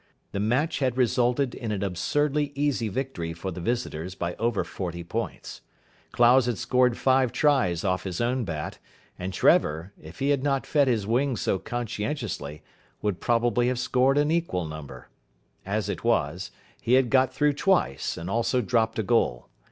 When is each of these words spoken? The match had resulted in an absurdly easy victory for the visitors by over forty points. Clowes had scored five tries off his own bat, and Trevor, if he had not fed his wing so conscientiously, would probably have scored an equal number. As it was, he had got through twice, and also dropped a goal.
The 0.31 0.39
match 0.39 0.79
had 0.79 0.97
resulted 0.97 1.53
in 1.53 1.71
an 1.71 1.83
absurdly 1.83 2.51
easy 2.55 2.87
victory 2.87 3.33
for 3.33 3.51
the 3.51 3.61
visitors 3.61 4.15
by 4.15 4.33
over 4.37 4.63
forty 4.63 5.03
points. 5.03 5.61
Clowes 6.11 6.47
had 6.47 6.57
scored 6.57 6.97
five 6.97 7.31
tries 7.31 7.83
off 7.83 8.01
his 8.03 8.19
own 8.19 8.43
bat, 8.43 8.79
and 9.19 9.31
Trevor, 9.31 9.93
if 10.01 10.17
he 10.17 10.29
had 10.31 10.41
not 10.41 10.65
fed 10.65 10.87
his 10.87 11.05
wing 11.05 11.37
so 11.37 11.59
conscientiously, 11.59 12.63
would 13.03 13.21
probably 13.21 13.67
have 13.67 13.77
scored 13.77 14.17
an 14.17 14.31
equal 14.31 14.65
number. 14.65 15.07
As 15.67 15.87
it 15.87 16.03
was, 16.03 16.49
he 16.81 16.93
had 16.93 17.11
got 17.11 17.31
through 17.31 17.53
twice, 17.53 18.17
and 18.17 18.27
also 18.27 18.59
dropped 18.59 18.97
a 18.97 19.03
goal. 19.03 19.49